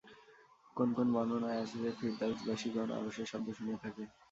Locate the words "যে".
1.83-1.91